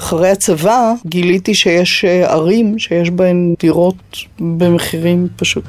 [0.00, 3.94] אחרי הצבא גיליתי שיש אה, ערים שיש בהן דירות
[4.40, 5.64] במחירים פשוט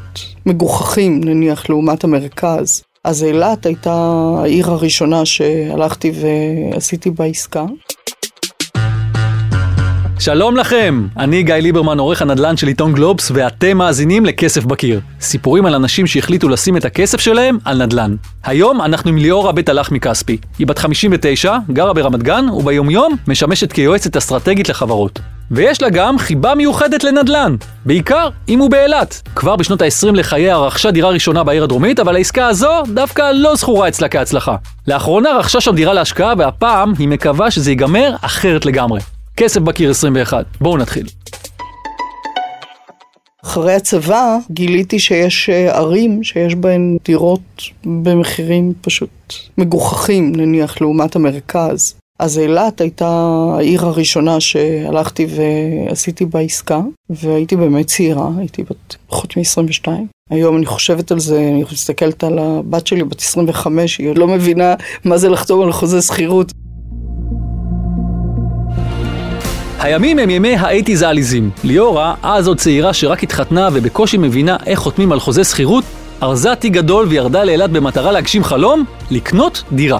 [0.46, 2.83] מגוחכים, נניח, לעומת המרכז.
[3.04, 7.65] אז אילת הייתה העיר הראשונה שהלכתי ועשיתי בה עסקה.
[10.23, 14.99] שלום לכם, אני גיא ליברמן, עורך הנדל"ן של עיתון גלובס, ואתם מאזינים לכסף בקיר.
[15.21, 18.15] סיפורים על אנשים שהחליטו לשים את הכסף שלהם על נדל"ן.
[18.43, 20.38] היום אנחנו עם ליאורה בית הלך מכספי.
[20.59, 25.20] היא בת 59, גרה ברמת גן, וביומיום משמשת כיועצת אסטרטגית לחברות.
[25.52, 29.21] ויש לה גם חיבה מיוחדת לנדל"ן, בעיקר אם הוא באילת.
[29.35, 33.88] כבר בשנות ה-20 לחייה רכשה דירה ראשונה בעיר הדרומית, אבל העסקה הזו דווקא לא זכורה
[33.88, 34.55] אצלה כהצלחה.
[34.88, 38.99] לאחרונה רכשה שם דירה להשקעה, והפעם היא מקווה שזה ייגמר אחרת לגמרי.
[39.44, 40.45] כסף בקיר 21.
[40.62, 41.08] בואו נתחיל.
[43.44, 49.09] אחרי הצבא גיליתי שיש אה, ערים שיש בהן דירות במחירים פשוט
[49.58, 51.96] מגוחכים, נניח, לעומת המרכז.
[52.20, 53.09] אז אילת הייתה
[53.58, 59.87] העיר הראשונה שהלכתי ועשיתי בה עסקה, והייתי באמת צעירה, הייתי בת פחות מ-22.
[60.30, 64.28] היום אני חושבת על זה, אני מסתכלת על הבת שלי בת 25, היא עוד לא
[64.28, 64.75] מבינה
[65.06, 66.52] מה זה לחתום על חוזה שכירות.
[69.84, 71.50] הימים הם ימי האייטיז העליזים.
[71.63, 75.84] ליאורה, אז עוד צעירה שרק התחתנה ובקושי מבינה איך חותמים על חוזה שכירות,
[76.24, 80.00] ארזה תיק גדול וירדה לאילת במטרה להגשים חלום, לקנות דירה.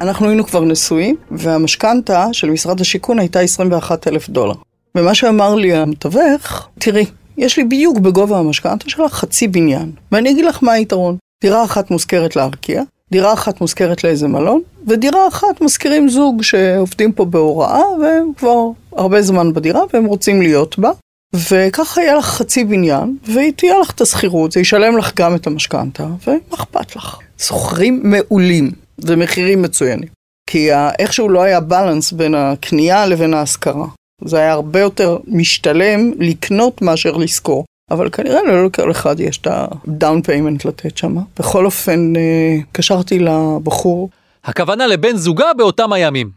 [0.00, 4.54] אנחנו היינו כבר נשואים, והמשכנתה של משרד השיכון הייתה 21 אלף דולר.
[4.94, 7.04] ומה שאמר לי המתווך, תראי,
[7.38, 11.16] יש לי בדיוק בגובה המשכנתה שלך חצי בניין, ואני אגיד לך מה היתרון.
[11.42, 17.24] דירה אחת מושכרת לארקיע, דירה אחת מושכרת לאיזה מלון, ודירה אחת מזכירים זוג שעובדים פה
[17.24, 20.90] בהוראה, והם כבר הרבה זמן בדירה, והם רוצים להיות בה.
[21.34, 26.06] וככה יהיה לך חצי בניין, ותהיה לך את השכירות, זה ישלם לך גם את המשכנתה,
[26.26, 27.18] ומה אכפת לך?
[27.38, 30.08] שוכרים מעולים, ומחירים מצוינים.
[30.50, 33.86] כי איכשהו לא היה בלנס בין הקנייה לבין ההשכרה.
[34.24, 37.64] זה היה הרבה יותר משתלם לקנות מאשר לשכור.
[37.90, 41.16] אבל כנראה לא לכל אחד יש את ה-down payment לתת שם.
[41.38, 44.10] בכל אופן, אה, קשרתי לבחור.
[44.44, 46.30] הכוונה לבן זוגה באותם הימים.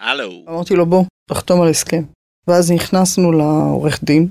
[0.00, 0.44] הלו.
[0.48, 2.02] אמרתי לו, בוא, תחתום על הסכם.
[2.48, 4.28] ואז נכנסנו לעורך דין,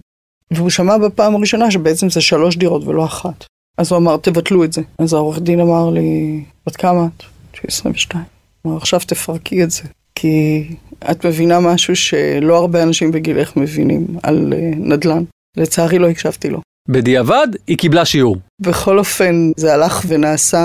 [0.52, 3.46] והוא שמע בפעם הראשונה שבעצם זה שלוש דירות ולא אחת.
[3.78, 4.81] אז הוא אמר, תבטלו את זה.
[5.00, 7.23] אז העורך דין אמר לי, בת כמה את?
[7.53, 8.23] שהיא 22.
[8.62, 9.84] הוא אמר, עכשיו תפרקי את זה.
[10.16, 10.64] כי
[11.12, 15.24] את מבינה משהו שלא הרבה אנשים בגילך מבינים על uh, נדל"ן.
[15.58, 16.62] לצערי לא הקשבתי לו.
[16.90, 18.38] בדיעבד, היא קיבלה שיעור.
[18.62, 20.62] בכל אופן, זה הלך ונעשה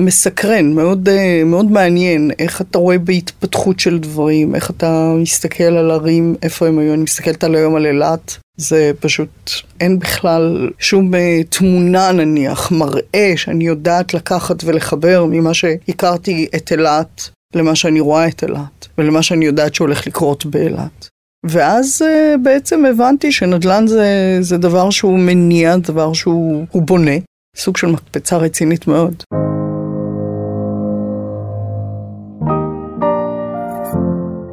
[0.00, 5.90] מסקרן, מאוד, uh, מאוד מעניין, איך אתה רואה בהתפתחות של דברים, איך אתה מסתכל על
[5.90, 11.14] ערים, איפה הם היו, אני מסתכלת על היום על אילת, זה פשוט, אין בכלל שום
[11.14, 11.16] uh,
[11.48, 18.42] תמונה נניח, מראה שאני יודעת לקחת ולחבר ממה שהכרתי את אילת למה שאני רואה את
[18.42, 21.08] אילת, ולמה שאני יודעת שהולך לקרות באילת.
[21.46, 27.16] ואז uh, בעצם הבנתי שנדל"ן זה, זה דבר שהוא מניע, דבר שהוא בונה,
[27.56, 29.22] סוג של מקפצה רצינית מאוד.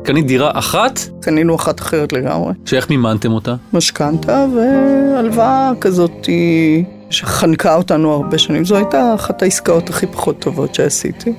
[0.03, 0.99] קנית דירה אחת?
[1.21, 2.53] קנינו אחת אחרת לגמרי.
[2.65, 3.55] שאיך מימנתם אותה?
[3.73, 6.29] משכנתה והלוואה כזאת
[7.09, 8.65] שחנקה אותנו הרבה שנים.
[8.65, 11.33] זו הייתה אחת העסקאות הכי פחות טובות שעשיתי.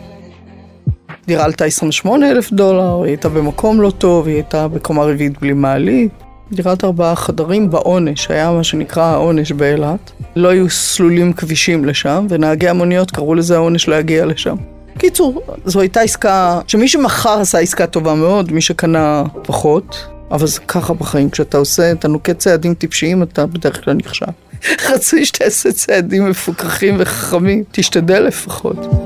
[1.26, 5.52] דירה עלתה 28 אלף דולר, היא הייתה במקום לא טוב, היא הייתה בקומה רביעית בלי
[5.52, 6.12] מעלית.
[6.52, 10.12] דירת ארבעה חדרים בעונש, היה מה שנקרא העונש באילת.
[10.36, 14.56] לא היו סלולים כבישים לשם, ונהגי המוניות קראו לזה העונש להגיע לשם.
[14.98, 20.60] קיצור, זו הייתה עסקה, שמי שמכר עשה עסקה טובה מאוד, מי שקנה פחות, אבל זה
[20.60, 24.26] ככה בחיים, כשאתה עושה, אתה נוקט צעדים טיפשיים, אתה בדרך כלל נכשל.
[24.90, 29.05] רצוי שתעשה צעדים מפוקחים וחכמים, תשתדל לפחות.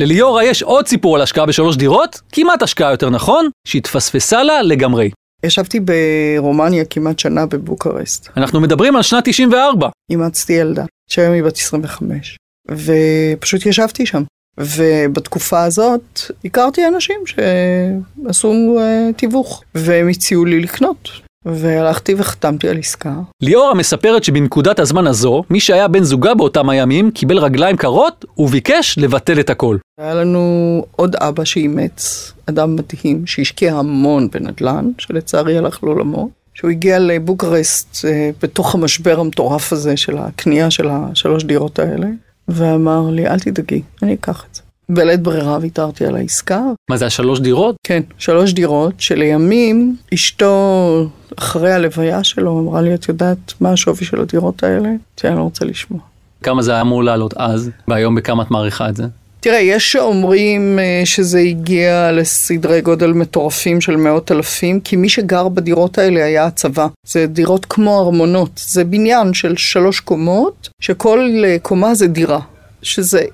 [0.00, 5.10] לליאורה יש עוד סיפור על השקעה בשלוש דירות, כמעט השקעה יותר נכון, שהתפספסה לה לגמרי.
[5.44, 8.28] ישבתי ברומניה כמעט שנה בבוקרשט.
[8.36, 9.88] אנחנו מדברים על שנת 94.
[10.10, 12.36] אימצתי ילדה, שהיום היא בת 25,
[12.70, 14.22] ופשוט ישבתי שם.
[14.58, 21.10] ובתקופה הזאת הכרתי אנשים שעשו uh, תיווך, והם הציעו לי לקנות.
[21.44, 23.14] והלכתי וחתמתי על עסקה.
[23.42, 28.98] ליאורה מספרת שבנקודת הזמן הזו, מי שהיה בן זוגה באותם הימים קיבל רגליים קרות וביקש
[28.98, 29.76] לבטל את הכל.
[30.00, 36.30] היה לנו עוד אבא שאימץ, אדם מדהים, שהשקיע המון בנדל"ן, שלצערי הלך לעולמו.
[36.54, 42.06] שהוא הגיע לבוקרסט אה, בתוך המשבר המטורף הזה של הקנייה של השלוש דירות האלה,
[42.48, 44.62] ואמר לי, אל תדאגי, אני אקח את זה.
[44.90, 46.62] בלית ברירה ויתרתי על העסקה.
[46.90, 47.76] מה זה, השלוש דירות?
[47.86, 51.06] כן, שלוש דירות, שלימים אשתו,
[51.38, 54.88] אחרי הלוויה שלו, אמרה לי, את יודעת מה השווי של הדירות האלה?
[54.88, 56.00] אמרתי, אני לא רוצה לשמוע.
[56.42, 59.04] כמה זה היה אמור לעלות אז, והיום בכמה את מעריכה את זה?
[59.40, 65.48] תראה, יש שאומרים אה, שזה הגיע לסדרי גודל מטורפים של מאות אלפים, כי מי שגר
[65.48, 66.86] בדירות האלה היה הצבא.
[67.06, 68.50] זה דירות כמו ארמונות.
[68.66, 72.40] זה בניין של שלוש קומות, שכל אה, קומה זה דירה.
[72.82, 73.24] שזה,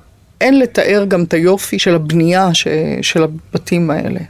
[0.41, 2.69] אין לתאר גם את היופי של הבנייה ש,
[3.03, 4.21] של הבתים האלה.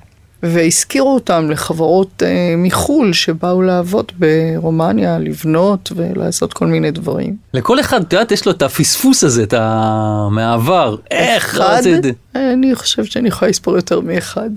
[0.42, 7.36] והזכירו אותם לחברות אה, מחו"ל שבאו לעבוד ברומניה, לבנות ולעשות כל מיני דברים.
[7.54, 10.28] לכל אחד, את יודעת, יש לו את הפספוס הזה, את ה...
[10.30, 10.96] מהעבר.
[11.10, 12.10] איך אחד, עושה את זה?
[12.52, 14.50] אני חושבת שאני יכולה לספור יותר מאחד.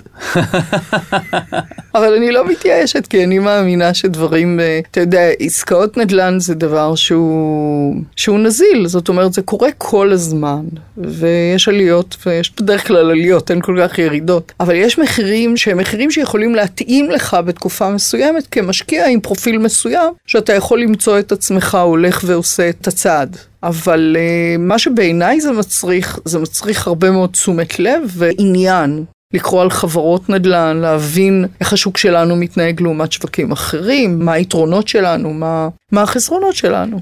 [1.96, 6.96] אבל אני לא מתייאשת, כי אני מאמינה שדברים, אה, אתה יודע, עסקאות נדל"ן זה דבר
[6.96, 10.62] שהוא, שהוא נזיל, זאת אומרת, זה קורה כל הזמן,
[10.98, 16.12] ויש עליות, ויש בדרך כלל עליות, אין כל כך ירידות, אבל יש מחירים שהם מחירים
[16.12, 22.24] שיכולים להתאים לך בתקופה מסוימת כמשקיע עם פרופיל מסוים, שאתה יכול למצוא את עצמך הולך
[22.26, 23.38] ועושה את הצעד.
[23.64, 29.06] אבל uh, מה שבעיניי זה מצריך, זה מצריך הרבה מאוד תשומת לב ועניין.
[29.34, 35.34] לקרוא על חברות נדל"ן, להבין איך השוק שלנו מתנהג לעומת שווקים אחרים, מה היתרונות שלנו,
[35.34, 37.00] מה, מה החסרונות שלנו.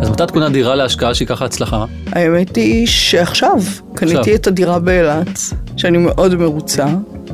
[0.00, 1.84] אז מתי את קונה דירה להשקעה שהיא ככה הצלחה?
[2.06, 3.58] האמת היא שעכשיו
[3.94, 5.38] קניתי את הדירה באילת,
[5.76, 6.86] שאני מאוד מרוצה.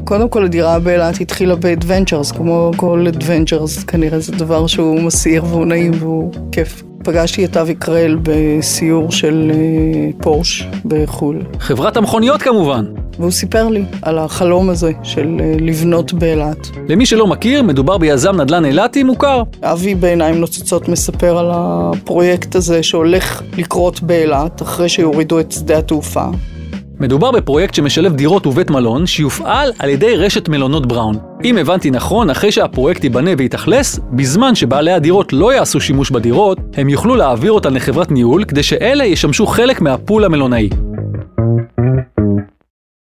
[0.09, 5.67] קודם כל הדירה באילת התחילה באדוונצ'רס, כמו כל אדוונצ'רס, כנראה זה דבר שהוא מסעיר והוא
[5.67, 6.83] נעים והוא כיף.
[7.05, 11.43] פגשתי את אבי קרל בסיור של uh, פורש בחו"ל.
[11.61, 12.85] חברת המכוניות כמובן.
[13.19, 16.69] והוא סיפר לי על החלום הזה של uh, לבנות באילת.
[16.89, 19.43] למי שלא מכיר, מדובר ביזם נדל"ן אילתי מוכר.
[19.63, 26.25] אבי בעיניים נוצצות מספר על הפרויקט הזה שהולך לקרות באילת אחרי שיורידו את שדה התעופה.
[27.01, 31.19] מדובר בפרויקט שמשלב דירות ובית מלון, שיופעל על ידי רשת מלונות בראון.
[31.45, 36.89] אם הבנתי נכון, אחרי שהפרויקט ייבנה ויתאכלס, בזמן שבעלי הדירות לא יעשו שימוש בדירות, הם
[36.89, 40.69] יוכלו להעביר אותן לחברת ניהול, כדי שאלה ישמשו חלק מהפול המלונאי.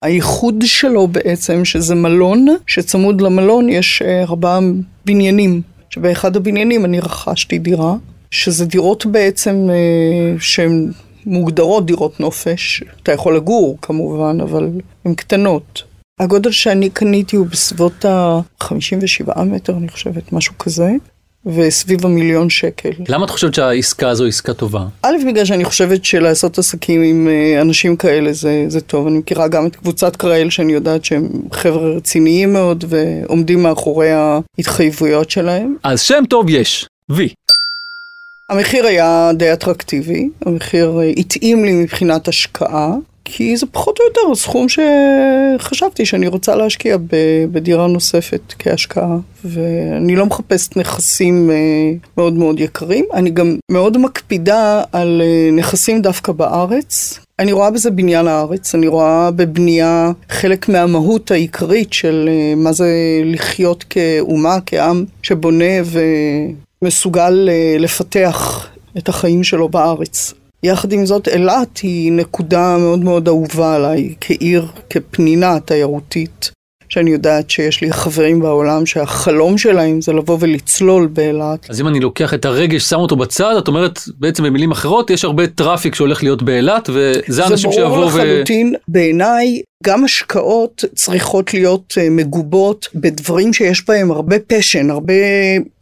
[0.04, 4.60] הייחוד שלו בעצם, שזה מלון, שצמוד למלון יש אה, ארבעה
[5.06, 7.94] בניינים, שבאחד הבניינים אני רכשתי דירה,
[8.30, 10.90] שזה דירות בעצם אה, שהן
[11.26, 12.82] מוגדרות דירות נופש.
[13.02, 14.68] אתה יכול לגור כמובן, אבל
[15.04, 15.82] הן קטנות.
[16.20, 20.90] הגודל שאני קניתי הוא בסביבות ה-57 מטר, אני חושבת, משהו כזה.
[21.46, 22.90] וסביב המיליון שקל.
[23.08, 24.86] למה את חושבת שהעסקה הזו עסקה טובה?
[25.02, 29.06] א', בגלל שאני חושבת שלעשות עסקים עם אה, אנשים כאלה זה, זה טוב.
[29.06, 35.30] אני מכירה גם את קבוצת קראל, שאני יודעת שהם חבר'ה רציניים מאוד ועומדים מאחורי ההתחייבויות
[35.30, 35.76] שלהם.
[35.82, 37.28] אז שם טוב יש, וי.
[38.50, 42.94] המחיר היה די אטרקטיבי, המחיר אה, התאים לי מבחינת השקעה,
[43.24, 46.96] כי זה פחות או יותר הסכום שחשבתי שאני רוצה להשקיע
[47.52, 51.56] בדירה נוספת כהשקעה, ואני לא מחפשת נכסים אה,
[52.16, 57.20] מאוד מאוד יקרים, אני גם מאוד מקפידה על אה, נכסים דווקא בארץ.
[57.38, 62.88] אני רואה בזה בניין הארץ, אני רואה בבנייה חלק מהמהות העיקרית של מה זה
[63.24, 66.00] לחיות כאומה, כעם שבונה ו...
[66.84, 68.68] מסוגל אה, לפתח
[68.98, 70.34] את החיים שלו בארץ.
[70.62, 76.50] יחד עם זאת, אילת היא נקודה מאוד מאוד אהובה עליי, כעיר, כפנינה תיירותית,
[76.88, 81.70] שאני יודעת שיש לי חברים בעולם שהחלום שלהם זה לבוא ולצלול באילת.
[81.70, 85.24] אז אם אני לוקח את הרגש, שם אותו בצד, את אומרת, בעצם במילים אחרות, יש
[85.24, 88.10] הרבה traffic שהולך להיות באילת, וזה אנשים שיבואו ו...
[88.10, 94.90] זה ברור לחלוטין, בעיניי גם השקעות צריכות להיות uh, מגובות בדברים שיש בהם הרבה פשן,
[94.90, 95.14] הרבה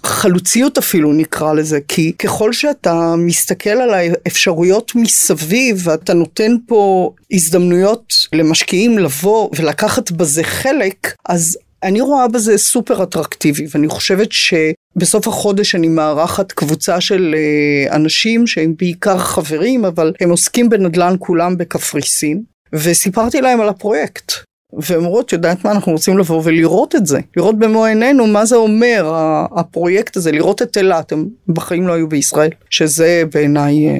[0.03, 8.13] חלוציות אפילו נקרא לזה, כי ככל שאתה מסתכל על האפשרויות מסביב ואתה נותן פה הזדמנויות
[8.33, 15.75] למשקיעים לבוא ולקחת בזה חלק, אז אני רואה בזה סופר אטרקטיבי, ואני חושבת שבסוף החודש
[15.75, 22.43] אני מארחת קבוצה של uh, אנשים שהם בעיקר חברים, אבל הם עוסקים בנדל"ן כולם בקפריסין.
[22.73, 24.33] וסיפרתי להם על הפרויקט.
[24.73, 27.21] והם אומרות, את יודעת מה, אנחנו רוצים לבוא ולראות את זה.
[27.37, 29.13] לראות במו עינינו מה זה אומר,
[29.57, 32.51] הפרויקט הזה, לראות את אילת, הם בחיים לא היו בישראל.
[32.71, 33.95] שזה בעיניי אה,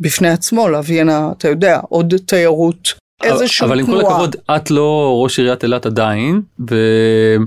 [0.00, 3.82] בפני עצמו, להביא הנה, אתה יודע, עוד תיירות איזשהו תנועה.
[3.82, 6.76] אבל עם כל הכבוד, את לא ראש עיריית אילת עדיין, ו...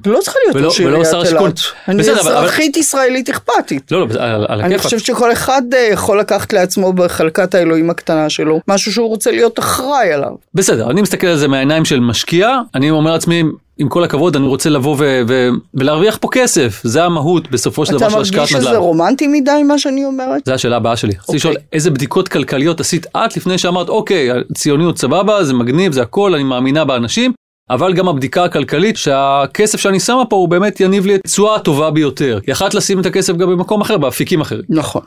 [0.06, 1.60] לא צריכה להיות ראש עיריית אילת.
[1.88, 3.92] אני אזרחית ישראלית אכפתית.
[3.92, 4.66] לא, לא, על הכיפאק.
[4.66, 9.32] אני חושבת שכל אחד אה, יכול לקחת לעצמו בחלקת האלוהים הקטנה שלו, משהו שהוא רוצה
[9.32, 10.32] להיות אחראי עליו.
[10.54, 13.44] בסדר, אני מסתכל על זה מהעיניים של משקיע, אני אומר לעצמי,
[13.78, 17.92] עם כל הכבוד, אני רוצה לבוא ו- ו- ולהרוויח פה כסף, זה המהות בסופו של
[17.92, 18.46] דבר של השקעת נדל"ן.
[18.46, 20.42] אתה מרגיש שזה רומנטי מדי מה שאני אומרת?
[20.46, 21.12] זה השאלה הבאה שלי.
[21.12, 21.68] רציתי לשאול, אוקיי.
[21.74, 26.44] איזה בדיקות כלכליות עשית את לפני שאמרת, אוקיי, ציוניות סבבה, זה מגניב, זה הכל, אני
[26.44, 27.34] מאמינה באנשים,
[27.70, 31.92] אבל גם הבדיקה הכלכלית שהכסף שאני שמה פה הוא באמת יניב לי את התשואה הטובה
[31.92, 32.40] ביותר.
[32.48, 34.64] יכלת לשים את הכסף גם במקום אחר, באפיקים אחרים.
[34.70, 35.02] נכון.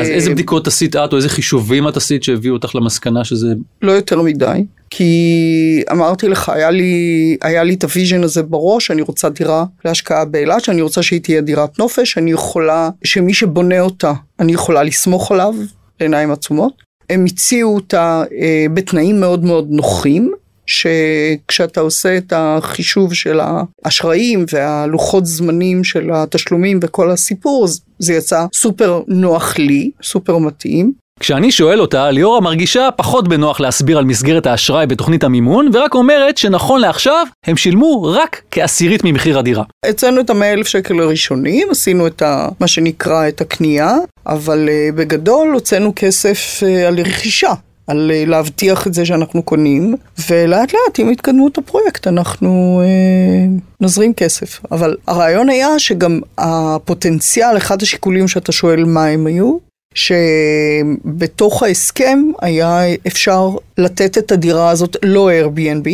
[0.00, 3.46] אז איזה בדיקות עשית את, או איזה חישובים את עשית שהביאו אותך למסקנה שזה...
[3.82, 8.90] לא יותר מדי, כי אמרתי לך, היה לי, היה לי את ה vision הזה בראש,
[8.90, 13.80] אני רוצה דירה להשקעה באילת, שאני רוצה שהיא תהיה דירת נופש, אני יכולה, שמי שבונה
[13.80, 15.54] אותה, אני יכולה לסמוך עליו
[16.00, 16.72] לעיניים עצומות.
[17.10, 20.32] הם הציעו אותה אה, בתנאים מאוד מאוד נוחים,
[20.66, 23.40] שכשאתה עושה את החישוב של
[23.84, 27.66] האשראים והלוחות זמנים של התשלומים וכל הסיפור,
[27.98, 31.01] זה יצא סופר נוח לי, סופר מתאים.
[31.22, 36.38] כשאני שואל אותה, ליאורה מרגישה פחות בנוח להסביר על מסגרת האשראי בתוכנית המימון, ורק אומרת
[36.38, 39.64] שנכון לעכשיו, הם שילמו רק כעשירית ממחיר הדירה.
[39.86, 44.96] הצענו את המאה אלף שקל הראשונים, עשינו את ה, מה שנקרא את הקנייה, אבל uh,
[44.96, 47.52] בגדול הוצאנו כסף uh, על רכישה.
[47.86, 49.96] על uh, להבטיח את זה שאנחנו קונים,
[50.30, 54.60] ולאט לאט עם התקדמות הפרויקט אנחנו uh, נזרים כסף.
[54.72, 62.80] אבל הרעיון היה שגם הפוטנציאל, אחד השיקולים שאתה שואל מה הם היו, שבתוך ההסכם היה
[63.06, 65.88] אפשר לתת את הדירה הזאת לא Airbnb,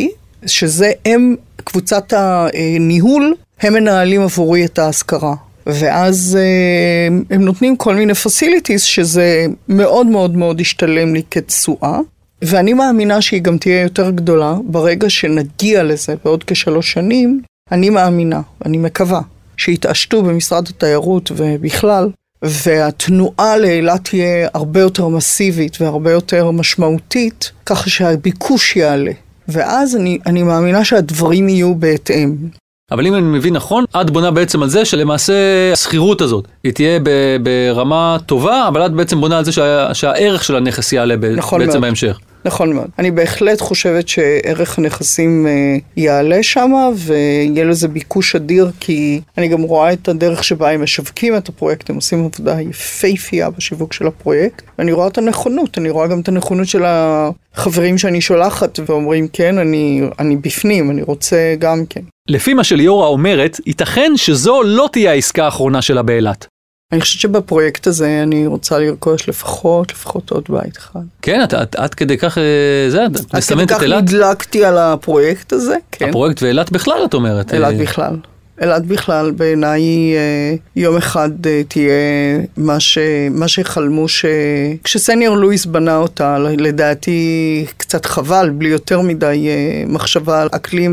[0.46, 5.34] שזה הם, קבוצת הניהול, הם מנהלים עבורי את ההשכרה.
[5.66, 11.98] ואז אה, הם נותנים כל מיני פסיליטיז שזה מאוד מאוד מאוד ישתלם לי כתשואה.
[12.42, 17.40] ואני מאמינה שהיא גם תהיה יותר גדולה ברגע שנגיע לזה בעוד כשלוש שנים.
[17.72, 19.20] אני מאמינה, אני מקווה,
[19.56, 22.10] שיתעשתו במשרד התיירות ובכלל,
[22.42, 29.12] והתנועה לאילת תהיה הרבה יותר מסיבית והרבה יותר משמעותית, ככה שהביקוש יעלה.
[29.48, 32.36] ואז אני, אני מאמינה שהדברים יהיו בהתאם.
[32.90, 35.34] אבל אם אני מבין נכון, את בונה בעצם על זה שלמעשה
[35.72, 37.00] השכירות הזאת, היא תהיה
[37.42, 41.72] ברמה טובה, אבל את בעצם בונה על זה שה, שהערך של הנכס יעלה נכון בעצם
[41.72, 41.82] מאוד.
[41.82, 42.18] בהמשך.
[42.44, 42.88] נכון מאוד.
[42.98, 49.62] אני בהחלט חושבת שערך הנכסים אה, יעלה שם, ויהיה לזה ביקוש אדיר, כי אני גם
[49.62, 54.62] רואה את הדרך שבה הם משווקים את הפרויקט, הם עושים עבודה יפייפייה בשיווק של הפרויקט,
[54.78, 59.58] ואני רואה את הנכונות, אני רואה גם את הנכונות של החברים שאני שולחת, ואומרים, כן,
[59.58, 62.00] אני, אני בפנים, אני רוצה גם כן.
[62.28, 66.46] לפי מה שליאורה אומרת, ייתכן שזו לא תהיה העסקה האחרונה שלה באילת.
[66.92, 71.00] אני חושבת שבפרויקט הזה אני רוצה לרכוש לפחות, לפחות עוד בית אחד.
[71.22, 73.98] כן, את, את, את כדי כך, אה, זה, את מסמנת את אילת.
[73.98, 76.08] עד כדי כך נדלקתי על הפרויקט הזה, כן.
[76.08, 77.54] הפרויקט ואילת בכלל, את אומרת.
[77.54, 77.78] אילת אה...
[77.78, 78.16] בכלל.
[78.60, 79.82] אילת בכלל, בעיניי
[80.16, 81.92] אה, יום אחד אה, תהיה
[82.56, 82.98] מה, ש,
[83.30, 84.24] מה שחלמו ש...
[84.84, 89.48] כשסניור לואיס בנה אותה, לדעתי קצת חבל, בלי יותר מדי
[89.86, 90.92] מחשבה על אקלים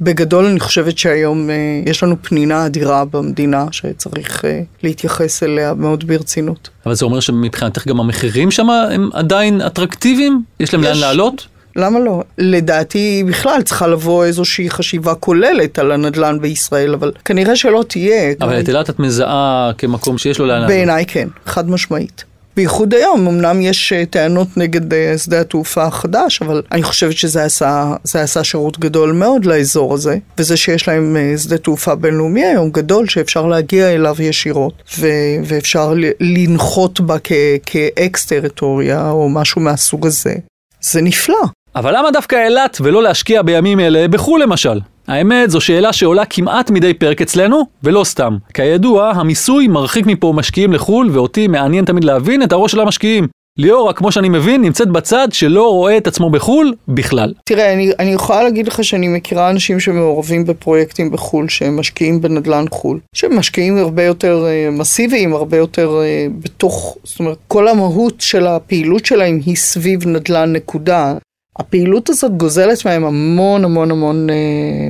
[0.00, 1.54] בגדול אני חושבת שהיום אה,
[1.86, 6.68] יש לנו פנינה אדירה במדינה שצריך אה, להתייחס אליה מאוד ברצינות.
[6.86, 10.42] אבל זה אומר שמבחינתך גם המחירים שם הם עדיין אטרקטיביים?
[10.60, 10.88] יש להם יש...
[10.88, 11.46] לאן לעלות?
[11.76, 12.22] למה לא?
[12.38, 18.32] לדעתי בכלל צריכה לבוא איזושהי חשיבה כוללת על הנדל"ן בישראל, אבל כנראה שלא תהיה.
[18.40, 20.70] אבל את אילת את מזהה כמקום שיש לו לאן לעלות.
[20.70, 22.24] בעיניי כן, חד משמעית.
[22.56, 27.44] בייחוד היום, אמנם יש אה, טענות נגד אה, שדה התעופה החדש, אבל אני חושבת שזה
[27.44, 32.70] עשה, עשה שירות גדול מאוד לאזור הזה, וזה שיש להם אה, שדה תעופה בינלאומי היום
[32.70, 35.06] גדול, שאפשר להגיע אליו ישירות, ו-
[35.44, 37.32] ואפשר לנחות בה כ-
[37.66, 40.34] כאקס-טריטוריה או משהו מהסוג הזה.
[40.80, 41.42] זה נפלא.
[41.76, 44.80] אבל למה דווקא אילת ולא להשקיע בימים אלה בחו"ל למשל?
[45.08, 48.36] האמת, זו שאלה שעולה כמעט מדי פרק אצלנו, ולא סתם.
[48.54, 53.26] כידוע, המיסוי מרחיק מפה משקיעים לחו"ל, ואותי מעניין תמיד להבין את הראש של המשקיעים.
[53.58, 57.34] ליאורה, כמו שאני מבין, נמצאת בצד שלא רואה את עצמו בחו"ל בכלל.
[57.44, 62.64] תראה, אני, אני יכולה להגיד לך שאני מכירה אנשים שמעורבים בפרויקטים בחו"ל, שהם משקיעים בנדל"ן
[62.70, 68.14] חו"ל, שהם משקיעים הרבה יותר uh, מסיביים, הרבה יותר uh, בתוך, זאת אומרת, כל המהות
[68.20, 71.14] של הפעילות שלהם היא סביב נדל"ן נקודה.
[71.58, 74.34] הפעילות הזאת גוזלת מהם המון המון המון אה,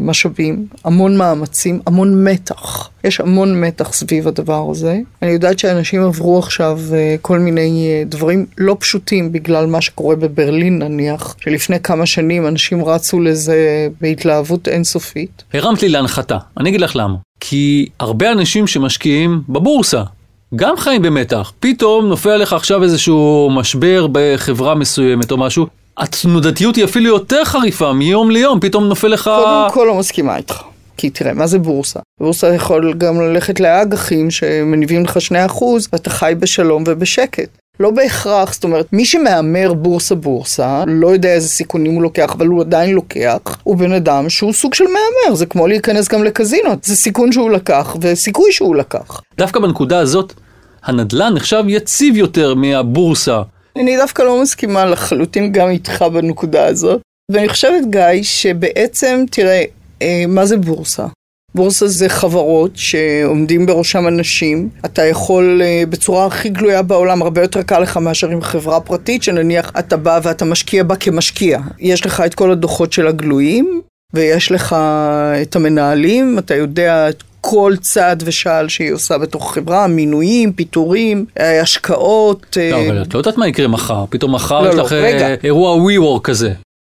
[0.00, 2.90] משאבים, המון מאמצים, המון מתח.
[3.04, 4.98] יש המון מתח סביב הדבר הזה.
[5.22, 10.16] אני יודעת שאנשים עברו עכשיו אה, כל מיני אה, דברים לא פשוטים בגלל מה שקורה
[10.16, 15.44] בברלין נניח, שלפני כמה שנים אנשים רצו לזה בהתלהבות אינסופית.
[15.54, 17.16] הרמת לי להנחתה, אני אגיד לך למה.
[17.40, 20.02] כי הרבה אנשים שמשקיעים בבורסה,
[20.54, 21.52] גם חיים במתח.
[21.60, 25.66] פתאום נופל עליך עכשיו איזשהו משבר בחברה מסוימת או משהו,
[25.98, 29.22] התנודתיות היא אפילו יותר חריפה מיום ליום, פתאום נופל לך...
[29.24, 30.62] קודם כל לא מסכימה איתך.
[30.96, 32.00] כי תראה, מה זה בורסה?
[32.20, 35.18] בורסה יכול גם ללכת לאג"חים שמניבים לך
[35.56, 35.62] 2%
[35.92, 37.48] ואתה חי בשלום ובשקט.
[37.80, 42.46] לא בהכרח, זאת אומרת, מי שמהמר בורסה בורסה, לא יודע איזה סיכונים הוא לוקח, אבל
[42.46, 46.84] הוא עדיין לוקח, הוא בן אדם שהוא סוג של מהמר, זה כמו להיכנס גם לקזינות,
[46.84, 49.20] זה סיכון שהוא לקח וסיכוי שהוא לקח.
[49.38, 50.32] דווקא בנקודה הזאת,
[50.84, 53.42] הנדל"ן נחשב יציב יותר מהבורסה.
[53.80, 57.00] אני דווקא לא מסכימה לחלוטין גם איתך בנקודה הזאת.
[57.30, 59.64] ואני חושבת, גיא, שבעצם, תראה,
[60.02, 61.06] אה, מה זה בורסה?
[61.54, 64.68] בורסה זה חברות שעומדים בראשם אנשים.
[64.84, 69.22] אתה יכול אה, בצורה הכי גלויה בעולם, הרבה יותר קל לך מאשר עם חברה פרטית,
[69.22, 71.58] שנניח אתה בא ואתה משקיע בה כמשקיע.
[71.78, 73.80] יש לך את כל הדוחות של הגלויים,
[74.14, 74.76] ויש לך
[75.42, 81.60] את המנהלים, אתה יודע את כל צעד ושעל שהיא עושה בתוך חברה, מינויים, פיטורים, אה,
[81.60, 82.56] השקעות.
[82.70, 84.92] לא, אבל את לא יודעת מה יקרה מחר, פתאום מחר לא, יש לא, לך.
[84.92, 86.52] אה, אירוע WeWork כזה.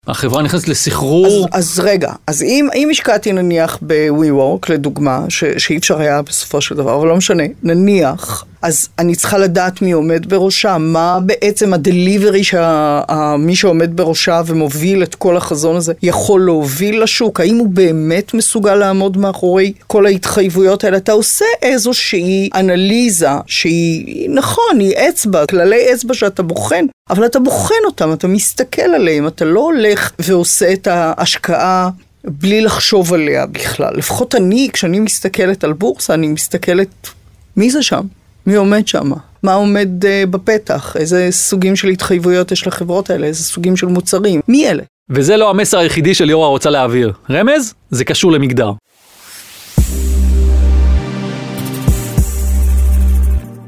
[0.09, 1.27] החברה נכנסת לסחרור.
[1.27, 6.61] אז, אז רגע, אז אם, אם השקעתי נניח ב-WeWork, לדוגמה, ש, שאי אפשר היה בסופו
[6.61, 11.75] של דבר, אבל לא משנה, נניח, אז אני צריכה לדעת מי עומד בראשה, מה בעצם
[11.75, 18.35] הדליברי שמי שעומד בראשה ומוביל את כל החזון הזה יכול להוביל לשוק, האם הוא באמת
[18.35, 20.97] מסוגל לעמוד מאחורי כל ההתחייבויות האלה?
[20.97, 27.75] אתה עושה איזושהי אנליזה שהיא, נכון, היא אצבע, כללי אצבע שאתה בוחן, אבל אתה בוחן
[27.87, 31.91] אותם, אתה מסתכל עליהם, אתה לא הולך ועושה את ההשקעה
[32.25, 33.97] בלי לחשוב עליה בכלל.
[33.97, 37.09] לפחות אני, כשאני מסתכלת על בורסה, אני מסתכלת,
[37.57, 38.01] מי זה שם?
[38.47, 39.11] מי עומד שם?
[39.43, 40.97] מה עומד uh, בפתח?
[40.99, 43.27] איזה סוגים של התחייבויות יש לחברות האלה?
[43.27, 44.41] איזה סוגים של מוצרים?
[44.49, 44.83] מי אלה?
[45.11, 47.13] וזה לא המסר היחידי שליאורה רוצה להעביר.
[47.31, 47.75] רמז?
[47.91, 48.73] זה קשור למגדר.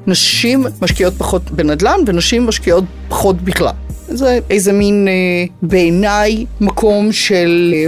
[0.06, 3.72] נשים משקיעות פחות בנדל"ן ונשים משקיעות פחות בכלל.
[4.08, 7.86] זה איזה מין, אה, בעיניי, מקום של אה,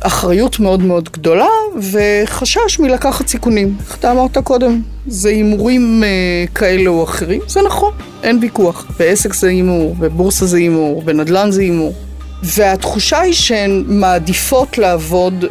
[0.00, 1.48] אחריות מאוד מאוד גדולה
[1.92, 3.76] וחשש מלקחת סיכונים.
[3.80, 7.92] איך אתה אמרת קודם, זה הימורים אה, כאלה או אחרים, זה נכון,
[8.22, 8.86] אין ויכוח.
[8.98, 11.94] בעסק זה הימור, בבורסה זה הימור, בנדל"ן זה הימור.
[12.42, 15.44] והתחושה היא שהן מעדיפות לעבוד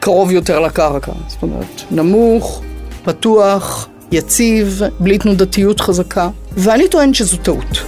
[0.00, 1.12] קרוב יותר לקרקע.
[1.28, 2.62] זאת אומרת, נמוך,
[3.04, 6.30] פתוח, יציב, בלי תנודתיות חזקה.
[6.56, 7.78] ואני טוענת שזו טעות.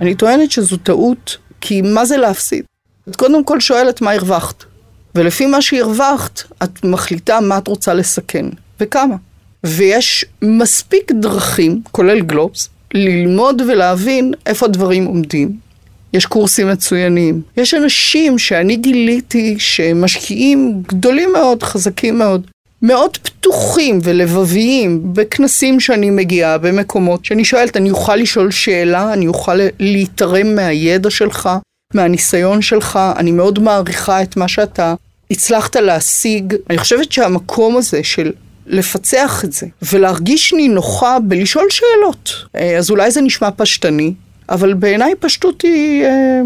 [0.00, 2.64] אני טוענת שזו טעות, כי מה זה להפסיד?
[3.08, 4.64] את קודם כל שואלת מה הרווחת.
[5.14, 8.46] ולפי מה שהרווחת, את מחליטה מה את רוצה לסכן,
[8.80, 9.16] וכמה.
[9.64, 15.56] ויש מספיק דרכים, כולל גלובס, ללמוד ולהבין איפה הדברים עומדים.
[16.12, 17.42] יש קורסים מצוינים.
[17.56, 22.46] יש אנשים שאני גיליתי שהם משקיעים גדולים מאוד, חזקים מאוד,
[22.82, 29.58] מאוד פתוחים ולבביים בכנסים שאני מגיעה, במקומות שאני שואלת, אני אוכל לשאול שאלה, אני אוכל
[29.78, 31.48] להתערם מהידע שלך,
[31.94, 34.94] מהניסיון שלך, אני מאוד מעריכה את מה שאתה
[35.30, 36.54] הצלחת להשיג.
[36.70, 38.32] אני חושבת שהמקום הזה של
[38.66, 44.12] לפצח את זה ולהרגיש נינוחה בלשאול שאלות, אה, אז אולי זה נשמע פשטני,
[44.48, 46.40] אבל בעיניי פשטות היא, אה,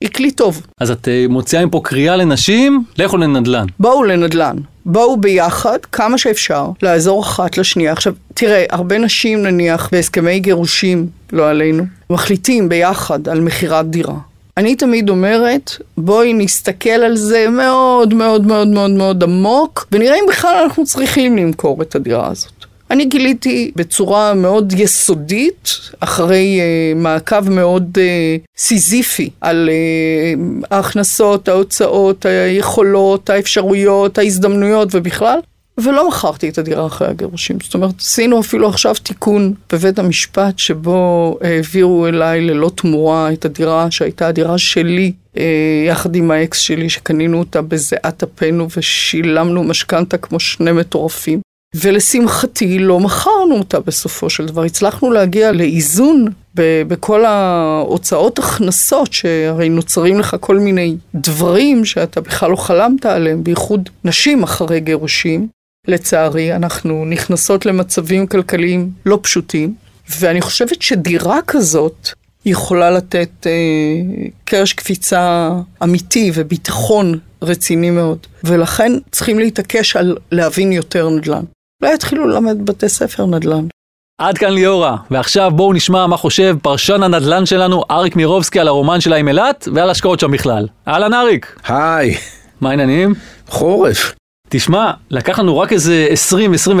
[0.00, 0.66] היא כלי טוב.
[0.80, 3.66] אז את אה, מוציאה מפה קריאה לנשים, לכו לנדל"ן.
[3.80, 4.56] בואו לנדל"ן,
[4.86, 7.92] בואו ביחד, כמה שאפשר, לעזור אחת לשנייה.
[7.92, 14.14] עכשיו, תראה, הרבה נשים נניח בהסכמי גירושים, לא עלינו, מחליטים ביחד על מכירת דירה.
[14.56, 20.24] אני תמיד אומרת, בואי נסתכל על זה מאוד מאוד מאוד מאוד מאוד עמוק, ונראה אם
[20.28, 22.52] בכלל אנחנו צריכים למכור את הדירה הזאת.
[22.90, 25.70] אני גיליתי בצורה מאוד יסודית,
[26.00, 35.38] אחרי uh, מעקב מאוד uh, סיזיפי על uh, ההכנסות, ההוצאות, היכולות, האפשרויות, ההזדמנויות ובכלל,
[35.78, 37.56] ולא מכרתי את הדירה אחרי הגירושים.
[37.62, 43.90] זאת אומרת, עשינו אפילו עכשיו תיקון בבית המשפט, שבו העבירו אליי ללא תמורה את הדירה
[43.90, 45.12] שהייתה הדירה שלי,
[45.86, 51.40] יחד עם האקס שלי, שקנינו אותה בזיעת אפינו ושילמנו משכנתה כמו שני מטורפים.
[51.74, 54.62] ולשמחתי לא מכרנו אותה בסופו של דבר.
[54.62, 56.26] הצלחנו להגיע לאיזון
[56.88, 63.88] בכל ההוצאות הכנסות, שהרי נוצרים לך כל מיני דברים שאתה בכלל לא חלמת עליהם, בייחוד
[64.04, 65.48] נשים אחרי גירושים.
[65.88, 69.74] לצערי, אנחנו נכנסות למצבים כלכליים לא פשוטים,
[70.20, 72.08] ואני חושבת שדירה כזאת
[72.44, 73.52] יכולה לתת אה,
[74.44, 75.50] קרש קפיצה
[75.82, 78.18] אמיתי וביטחון רציני מאוד.
[78.44, 81.44] ולכן צריכים להתעקש על להבין יותר נדל"ן.
[81.82, 83.66] אולי יתחילו ללמד בתי ספר נדל"ן.
[84.20, 89.00] עד כאן ליאורה, ועכשיו בואו נשמע מה חושב פרשן הנדל"ן שלנו אריק מירובסקי על הרומן
[89.00, 90.68] שלה עם אילת ועל השקעות שם בכלל.
[90.88, 92.14] אהלן אריק, היי,
[92.60, 93.14] מה העניינים?
[93.48, 94.14] חורף.
[94.48, 96.08] תשמע, לקח לנו רק איזה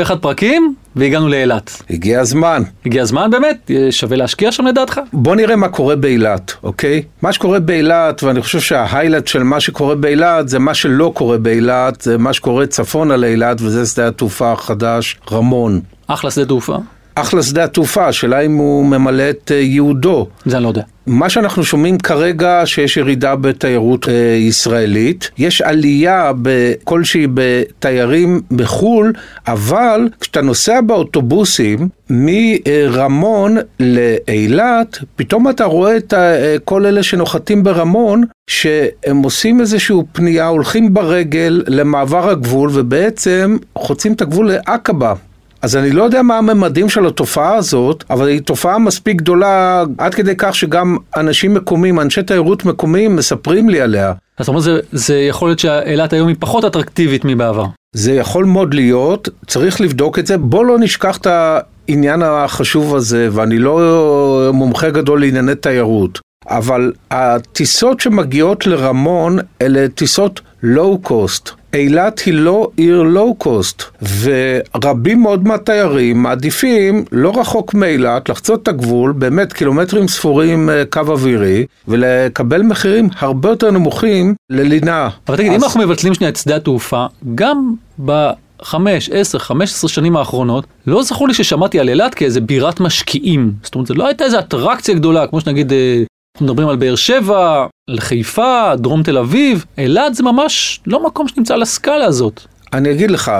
[0.06, 1.82] 20-21 פרקים והגענו לאילת.
[1.90, 2.62] הגיע הזמן.
[2.86, 3.70] הגיע הזמן באמת?
[3.90, 5.00] שווה להשקיע שם לדעתך?
[5.12, 7.02] בוא נראה מה קורה באילת, אוקיי?
[7.22, 12.00] מה שקורה באילת, ואני חושב שההיילייט של מה שקורה באילת זה מה שלא קורה באילת,
[12.00, 15.80] זה מה שקורה צפונה לאילת, וזה שדה התעופה החדש, רמון.
[16.06, 16.76] אחלה שדה תעופה.
[17.18, 20.26] אחלה שדה התעופה, השאלה אם הוא ממלא את אה, ייעודו.
[20.46, 20.82] זה אני לא יודע.
[21.06, 26.32] מה שאנחנו שומעים כרגע שיש ירידה בתיירות אה, ישראלית, יש עלייה
[26.84, 29.12] כלשהי בתיירים בחו"ל,
[29.46, 38.24] אבל כשאתה נוסע באוטובוסים מרמון לאילת, פתאום אתה רואה את אה, כל אלה שנוחתים ברמון,
[38.50, 45.14] שהם עושים איזושהי פנייה, הולכים ברגל למעבר הגבול ובעצם חוצים את הגבול לעקבה.
[45.66, 50.14] אז אני לא יודע מה הממדים של התופעה הזאת, אבל היא תופעה מספיק גדולה עד
[50.14, 54.12] כדי כך שגם אנשים מקומיים, אנשי תיירות מקומיים, מספרים לי עליה.
[54.38, 57.64] זאת אומרת, זה, זה יכול להיות שאילת היום היא פחות אטרקטיבית מבעבר.
[57.92, 60.38] זה יכול מאוד להיות, צריך לבדוק את זה.
[60.38, 68.00] בוא לא נשכח את העניין החשוב הזה, ואני לא מומחה גדול לענייני תיירות, אבל הטיסות
[68.00, 71.50] שמגיעות לרמון אלה טיסות לואו קוסט.
[71.74, 73.82] אילת היא לא עיר לואו קוסט,
[74.22, 81.00] ורבים מאוד מהתיירים מעדיפים לא רחוק מאילת לחצות את הגבול, באמת קילומטרים ספורים אה, קו
[81.00, 85.08] אווירי, ולקבל מחירים הרבה יותר נמוכים ללינה.
[85.28, 85.56] אבל תגיד, אז...
[85.56, 87.74] אם אנחנו מבטלים שנייה את שדה התעופה, גם
[88.04, 88.30] ב...
[88.62, 93.52] חמש, עשר, חמש עשרה שנים האחרונות, לא זכור לי ששמעתי על אילת כאיזה בירת משקיעים.
[93.62, 96.02] זאת אומרת, זו לא הייתה איזו אטרקציה גדולה, כמו שנגיד אה,
[96.36, 101.28] אנחנו מדברים על באר שבע, על חיפה, דרום תל אביב, אילת זה ממש לא מקום
[101.28, 102.40] שנמצא על הסקאלה הזאת.
[102.72, 103.32] אני אגיד לך,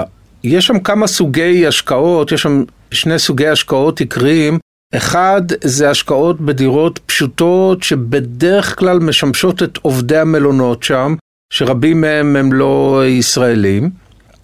[0.43, 4.59] יש שם כמה סוגי השקעות, יש שם שני סוגי השקעות עיקריים.
[4.95, 11.15] אחד זה השקעות בדירות פשוטות שבדרך כלל משמשות את עובדי המלונות שם,
[11.53, 13.89] שרבים מהם הם לא ישראלים.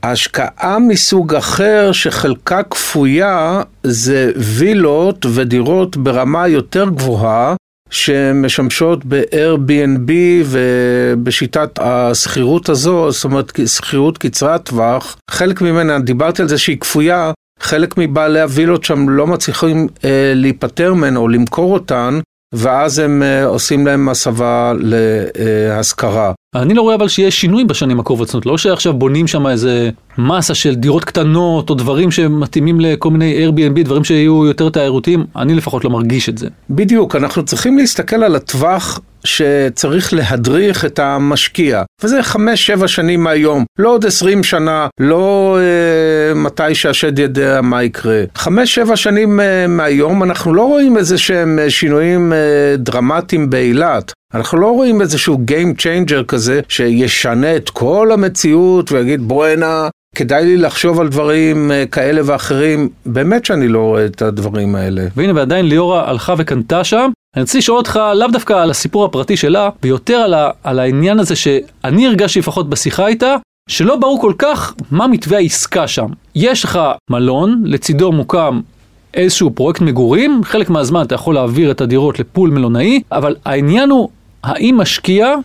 [0.04, 7.56] ההשקעה מסוג אחר שחלקה כפויה זה וילות ודירות ברמה יותר גבוהה
[7.94, 10.12] שמשמשות ב-Airbnb
[10.46, 17.32] ובשיטת השכירות הזו, זאת אומרת שכירות קצרת טווח, חלק ממנה, דיברתי על זה שהיא כפויה,
[17.60, 22.20] חלק מבעלי הווילות שם לא מצליחים אה, להיפטר מהן או למכור אותן,
[22.56, 26.34] ואז הם אה, עושים להם הסבה להשכרה.
[26.56, 29.90] אני לא רואה אבל שיש שינוי בשנים הקרובות, זאת אומרת לא שעכשיו בונים שם איזה
[30.18, 35.56] מסה של דירות קטנות או דברים שמתאימים לכל מיני Airbnb, דברים שיהיו יותר תיירותיים, אני
[35.56, 36.48] לפחות לא מרגיש את זה.
[36.70, 43.66] בדיוק, אנחנו צריכים להסתכל על הטווח שצריך להדריך את המשקיע, וזה חמש, שבע שנים מהיום,
[43.80, 48.24] לא עוד עשרים שנה, לא אה, מתי שהשד יודע מה יקרה.
[48.36, 52.38] חמש, שבע שנים אה, מהיום אנחנו לא רואים איזה שהם אה, שינויים אה,
[52.78, 54.12] דרמטיים באילת.
[54.34, 60.58] אנחנו לא רואים איזשהו Game Changer כזה שישנה את כל המציאות ויגיד בואנה, כדאי לי
[60.58, 65.02] לחשוב על דברים אה, כאלה ואחרים, באמת שאני לא רואה את הדברים האלה.
[65.16, 67.10] והנה ועדיין ליאורה הלכה וקנתה שם.
[67.36, 71.20] אני רוצה לשאול אותך לאו דווקא על הסיפור הפרטי שלה, ויותר על, ה, על העניין
[71.20, 73.36] הזה שאני הרגשתי לפחות בשיחה איתה,
[73.70, 76.08] שלא ברור כל כך מה מתווה העסקה שם.
[76.36, 78.62] יש לך מלון, לצידו מוקם
[79.14, 83.90] איזשהו פרויקט מגורים, חלק מהזמן אתה יכול להעביר את הדירות ל pool מלונאי, אבל העניין
[83.90, 84.10] הוא
[84.44, 85.36] האם משקיע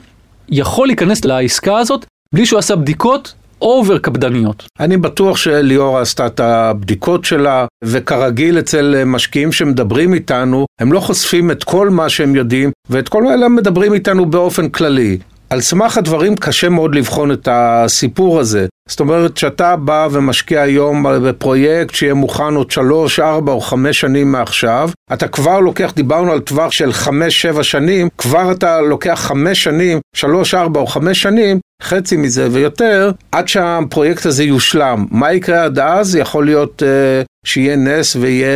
[0.48, 4.66] יכול להיכנס לעסקה הזאת בלי שהוא עשה בדיקות over קפדניות.
[4.80, 11.50] אני בטוח שליאור עשתה את הבדיקות שלה, וכרגיל אצל משקיעים שמדברים איתנו, הם לא חושפים
[11.50, 15.18] את כל מה שהם יודעים, ואת כל אלה מדברים איתנו באופן כללי.
[15.50, 18.66] על סמך הדברים קשה מאוד לבחון את הסיפור הזה.
[18.88, 24.32] זאת אומרת, שאתה בא ומשקיע היום בפרויקט שיהיה מוכן עוד שלוש, ארבע או חמש שנים
[24.32, 29.64] מעכשיו, אתה כבר לוקח, דיברנו על טווח של חמש, שבע שנים, כבר אתה לוקח חמש
[29.64, 35.06] שנים, שלוש, ארבע או חמש שנים, חצי מזה ויותר, עד שהפרויקט הזה יושלם.
[35.10, 36.16] מה יקרה עד אז?
[36.16, 38.48] יכול להיות uh, שיהיה נס ויהיה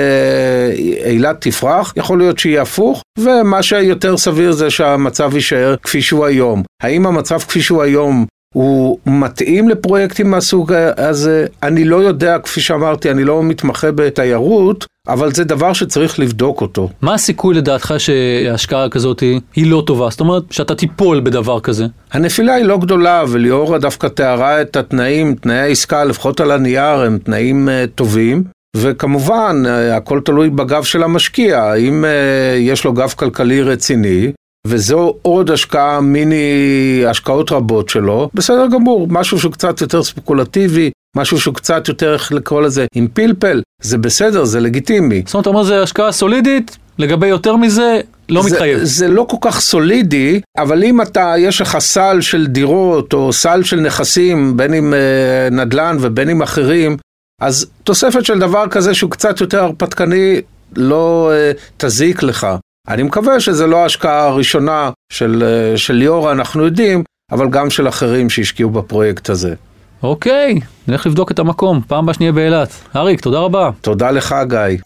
[1.06, 6.62] אילת תפרח, יכול להיות שיהיה הפוך, ומה שיותר סביר זה שהמצב יישאר כפי שהוא היום.
[6.82, 11.46] האם המצב כפי שהוא היום הוא מתאים לפרויקטים מהסוג הזה?
[11.62, 16.88] אני לא יודע, כפי שאמרתי, אני לא מתמחה בתיירות, אבל זה דבר שצריך לבדוק אותו.
[17.00, 19.20] מה הסיכוי לדעתך שהשקעה כזאת
[19.54, 20.10] היא לא טובה?
[20.10, 21.86] זאת אומרת, שאתה תיפול בדבר כזה.
[22.12, 27.18] הנפילה היא לא גדולה, וליאורה דווקא תיארה את התנאים, תנאי העסקה, לפחות על הנייר, הם
[27.18, 28.44] תנאים uh, טובים.
[28.76, 34.32] וכמובן, uh, הכל תלוי בגב של המשקיע, האם uh, יש לו גב כלכלי רציני,
[34.66, 41.40] וזו עוד השקעה מיני השקעות רבות שלו, בסדר גמור, משהו שהוא קצת יותר ספקולטיבי, משהו
[41.40, 45.22] שהוא קצת יותר, איך לקרוא לזה, עם פלפל, זה בסדר, זה לגיטימי.
[45.26, 48.78] זאת אומרת, אתה אומר זה השקעה סולידית, לגבי יותר מזה, לא זה, מתחייב.
[48.82, 53.62] זה לא כל כך סולידי, אבל אם אתה, יש לך סל של דירות או סל
[53.62, 56.96] של נכסים, בין אם אה, נדל"ן ובין אם אחרים,
[57.40, 60.40] אז תוספת של דבר כזה שהוא קצת יותר הרפתקני,
[60.76, 62.46] לא אה, תזיק לך.
[62.88, 67.88] אני מקווה שזה לא ההשקעה הראשונה של, אה, של ליאורה, אנחנו יודעים, אבל גם של
[67.88, 69.54] אחרים שהשקיעו בפרויקט הזה.
[70.02, 72.68] אוקיי, נלך לבדוק את המקום, פעם הבאה שנהיה באילת.
[72.96, 73.70] אריק, תודה רבה.
[73.80, 74.78] תודה לך, גיא.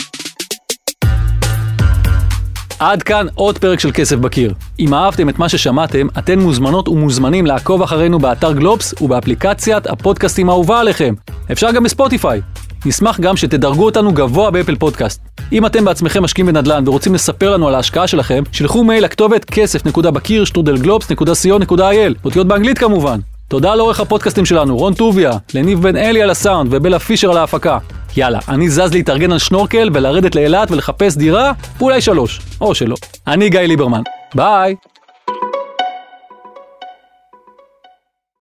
[2.78, 4.54] עד כאן עוד פרק של כסף בקיר.
[4.78, 10.80] אם אהבתם את מה ששמעתם, אתן מוזמנות ומוזמנים לעקוב אחרינו באתר גלובס ובאפליקציית הפודקאסטים האהובה
[10.80, 11.14] עליכם.
[11.52, 12.40] אפשר גם בספוטיפיי.
[12.86, 15.20] נשמח גם שתדרגו אותנו גבוה באפל פודקאסט.
[15.52, 20.44] אם אתם בעצמכם משקיעים בנדל"ן ורוצים לספר לנו על ההשקעה שלכם, שלחו מייל לכתובת כסף.בקיר
[20.44, 23.18] שטרודל גלובס.co.il, אותיות באנגלית כמובן.
[23.48, 27.78] תודה לעורך הפודקאסטים שלנו, רון טוביה, לניב בן אלי על הסאונד ובלה פישר על ההפקה.
[28.16, 32.96] יאללה, אני זז להתארגן על שנורקל ולרדת לאילת ולחפש דירה, ואולי שלוש, או שלא.
[33.26, 34.02] אני גיא ליברמן.
[34.34, 34.74] ביי!